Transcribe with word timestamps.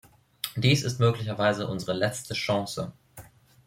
Dies 0.55 0.81
ist 0.81 0.99
möglicherweise 0.99 1.67
unsere 1.67 1.93
letzte 1.95 2.33
Chance. 2.33 2.91